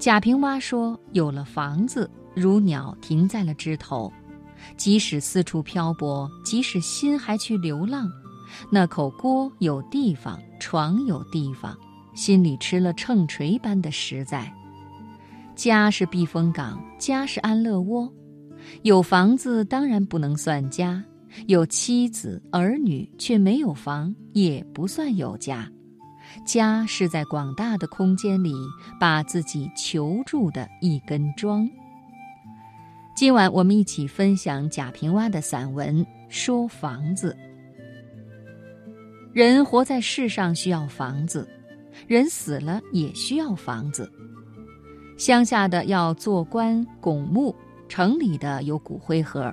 [0.00, 4.10] 贾平凹说：“有了房子，如鸟停在了枝头，
[4.74, 8.10] 即使四处漂泊，即使心还去流浪，
[8.70, 11.76] 那口锅有地方，床有地方，
[12.14, 14.50] 心里吃了秤锤般的实在。
[15.54, 18.10] 家是避风港，家是安乐窝。
[18.80, 21.04] 有房子当然不能算家，
[21.46, 25.70] 有妻子儿女却没有房，也不算有家。”
[26.44, 28.54] 家是在广大的空间里
[28.98, 31.68] 把自己囚住的一根桩。
[33.14, 37.36] 今晚我们一起分享贾平凹的散文《说房子》。
[39.32, 41.48] 人活在世上需要房子，
[42.06, 44.10] 人死了也需要房子。
[45.18, 47.54] 乡下的要做棺拱墓，
[47.88, 49.52] 城里的有骨灰盒。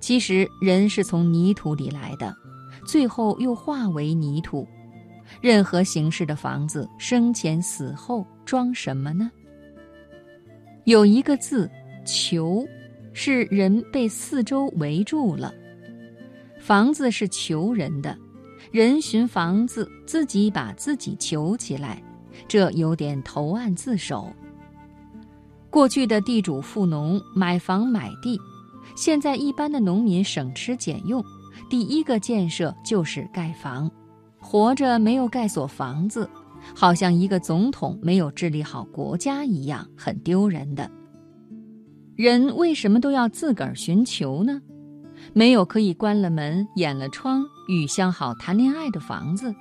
[0.00, 2.34] 其实人是从泥土里来的，
[2.84, 4.66] 最后又化为泥土。
[5.40, 9.30] 任何形式的房子，生前死后装什么呢？
[10.84, 11.70] 有一个字
[12.04, 12.66] “囚”，
[13.12, 15.54] 是人被四周围住了。
[16.58, 18.16] 房子是囚人的，
[18.70, 22.02] 人寻房子，自己把自己囚起来，
[22.48, 24.32] 这有点投案自首。
[25.70, 28.38] 过去的地主富农买房买地，
[28.96, 31.24] 现在一般的农民省吃俭用，
[31.68, 33.90] 第一个建设就是盖房。
[34.40, 36.28] 活着没有盖所房子，
[36.74, 40.90] 好像一个总统没有治理好国家一样，很丢人的。
[42.16, 44.60] 人为什么都要自个儿寻求呢？
[45.34, 49.54] 没有可以关了门、掩了窗、与相好谈恋爱的房子，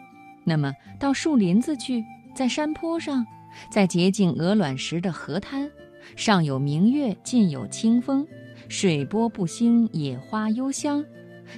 [0.46, 3.26] 那么到树林子去，在山坡上，
[3.70, 5.70] 在洁净鹅卵石的河滩，
[6.16, 8.26] 上有明月，近有清风，
[8.70, 11.04] 水波不兴，野花幽香。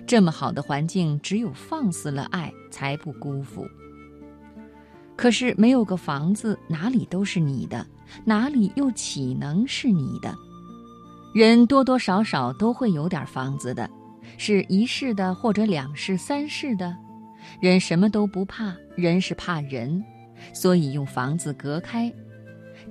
[0.05, 3.67] 这么好的环境，只有放肆了爱，才不辜负。
[5.15, 7.85] 可是没有个房子，哪里都是你的，
[8.25, 10.33] 哪里又岂能是你的？
[11.33, 13.89] 人多多少少都会有点房子的，
[14.37, 16.95] 是一室的或者两室、三室的。
[17.59, 20.03] 人什么都不怕，人是怕人，
[20.53, 22.11] 所以用房子隔开。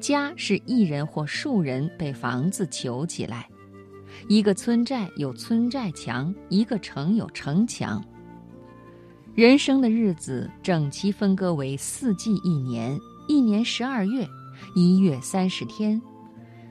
[0.01, 3.49] 家是一人或数人被房子囚起来。
[4.29, 8.03] 一个村寨有村寨墙，一个城有城墙。
[9.35, 12.99] 人生的日子整齐分割为四季一年，
[13.29, 14.29] 一年十二月，
[14.75, 16.01] 一月三十天。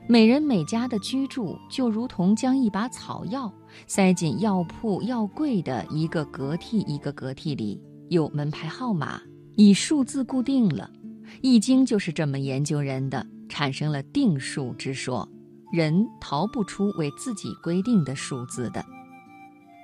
[0.06, 3.52] 每人每家的居住就如同将一把草药
[3.86, 9.20] 塞进药铺药柜的一个隔屉一个隔屉里，有门牌号码，
[9.56, 10.90] 以数字固定了。
[11.42, 15.28] 《易经》就是这么研究人的，产生了定数之说。
[15.70, 18.84] 人逃不出为自己规定的数字的。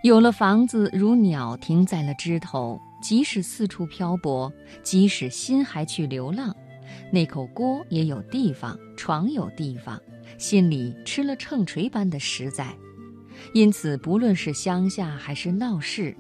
[0.03, 4.53] 有了房子，如鸟停在了枝头，即使四处漂泊，
[4.83, 6.55] 即使心还去流浪，
[7.13, 10.01] 那口锅也有地方，床有地方，
[10.39, 12.73] 心里吃了秤锤般的实在。
[13.53, 16.17] 因此，不论是乡下还是闹市，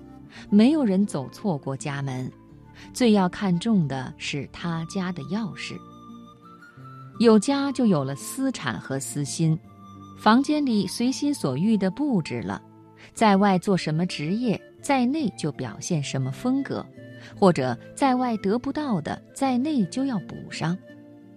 [0.51, 2.31] 没有人走错过家门。
[2.93, 5.77] 最要看重的是他家的钥匙。
[7.19, 9.59] 有家就有了私产和私心，
[10.19, 12.61] 房间里随心所欲地布置了，
[13.15, 16.85] 在外做什么职业，在内就表现什么风格，
[17.35, 20.77] 或者在外得不到的，在内就要补上。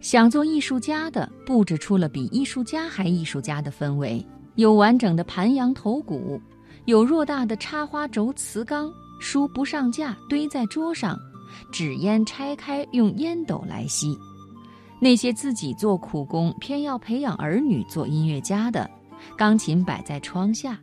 [0.02, 4.26] 想做艺术家的，布置出了比艺术家还艺术家的氛围，
[4.56, 6.42] 有完整的盘羊头骨，
[6.86, 8.92] 有偌大的插花轴瓷缸，
[9.22, 11.18] 书不上架堆在桌上，
[11.72, 14.18] 纸烟拆开用烟斗来吸。
[15.02, 18.90] 那些自己做苦工，偏要培养儿女做音乐家的，
[19.38, 20.78] 钢琴摆在窗下，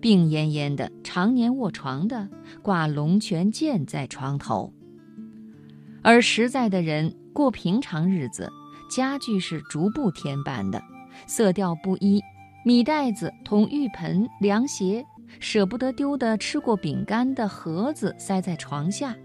[0.00, 2.28] 病恹恹的，常年卧床的，
[2.62, 4.72] 挂龙泉剑在床头。
[6.02, 8.48] 而实在的人过平常日子，
[8.88, 10.80] 家具是逐步添办的，
[11.26, 12.22] 色调不一，
[12.64, 15.04] 米袋子、同浴盆、凉鞋，
[15.40, 19.16] 舍不得丢的吃过饼干的盒子塞在床下。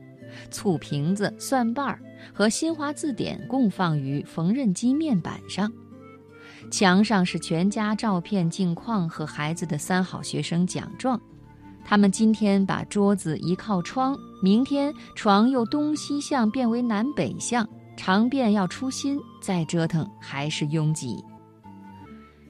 [0.51, 1.99] 醋瓶子、蒜瓣儿
[2.33, 5.71] 和新华字典共放于缝纫机面板上，
[6.71, 11.19] 墙上是全家照片、镜框和孩子的三好学生奖状。
[11.85, 21.21] 他们今天把桌子移靠窗，明天床又东西向变为南北向，常便要出新，再折腾还是拥挤。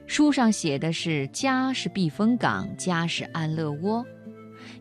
[0.05, 4.05] 书上写的是：家是避风港，家是安乐窝。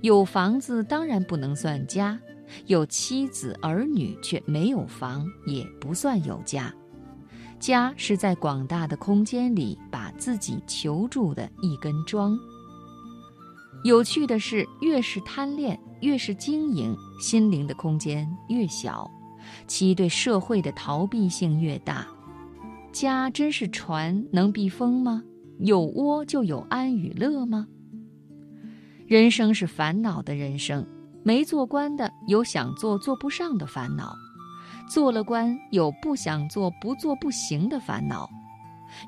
[0.02, 2.19] 有房子当然不能算家。
[2.66, 6.72] 有妻子儿女却没有房，也不算有家。
[7.58, 12.38] 家是在广大的空间里把自己囚住的一根桩。
[13.84, 19.10] 有趣的是，越是贪恋，越是经营，心灵的空间越小，
[19.66, 22.06] 其对社会的逃避性越大。
[22.92, 25.22] 家真是船能避风吗？
[25.58, 27.66] 有窝就有安与乐吗？
[29.06, 30.86] 人生是烦恼的人生，
[31.24, 34.14] 没做官的有想做做不上的烦恼，
[34.90, 38.28] 做了官有不想做不做不行的烦恼，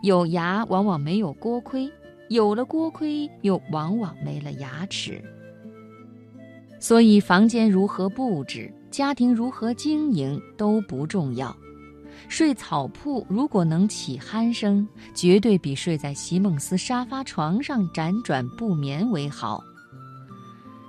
[0.03, 1.91] 有牙往往没有锅盔，
[2.29, 5.23] 有了锅盔又往往没了牙齿。
[6.79, 11.55] 所以，房间如何布置，家庭如何经营都不重要。
[12.29, 19.63] 睡草铺如果能起鼾声，绝对比睡在席梦思沙发床上辗转不眠为好。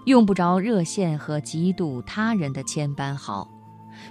[0.06, 3.50] 用不着热线和嫉妒他人的千般好，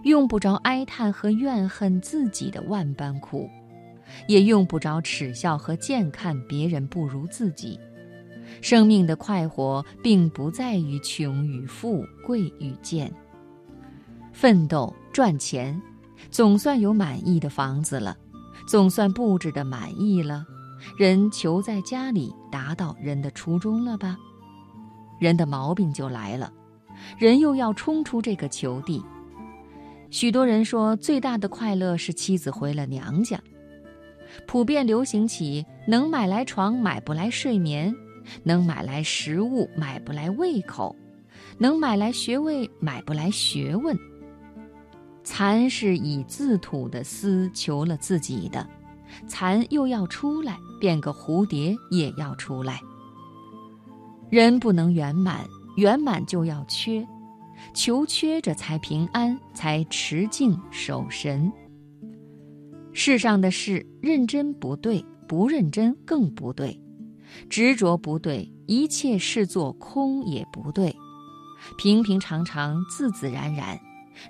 [0.02, 3.48] 用不着哀叹和怨恨自己的万般苦，
[4.26, 7.78] 也用不着耻笑和贱看别人不如自己。
[8.60, 13.12] 生命的快活，并不在于穷与富、贵与贱。
[14.32, 15.80] 奋斗赚钱，
[16.28, 18.16] 总算有满意的房子了，
[18.66, 20.44] 总算布置的满意了。
[20.98, 24.18] 人求在家里达到人的初衷了吧？
[25.18, 26.52] 人的毛病就来了，
[27.18, 29.02] 人又要冲出这个球地。
[30.10, 33.40] 许多人说，最大的快乐是妻子回了娘家。
[34.46, 37.94] 普遍流行起，能买来床，买不来睡眠。
[38.42, 40.96] 能买来食物，买不来胃口；
[41.58, 43.94] 能买来学位，买不来学问。
[45.22, 48.66] 蚕是以自吐的丝求了自己的，
[49.28, 52.80] 蚕又要出来，变个蝴蝶也要出来。
[54.34, 57.06] 人不能圆满，圆满就要缺，
[57.72, 61.52] 求缺着才平安，才持静守神。
[62.92, 66.76] 世上的事，认真不对，不认真更不对。
[67.48, 70.92] 执着不对，一切视作空也不对。
[71.78, 73.78] 平平常常，自自然然，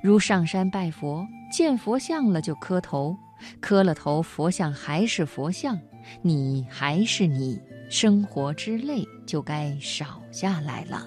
[0.02, 3.16] 如上山拜佛，见佛像了就磕头，
[3.58, 5.80] 磕了头，佛像还是佛像，
[6.20, 7.58] 你还是你，
[7.96, 11.06] 生活之泪就该少下来了。